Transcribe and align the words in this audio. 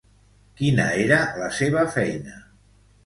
Quina 0.61 0.87
era 1.03 1.19
la 1.43 1.51
seva 1.59 1.85
feina? 1.99 2.41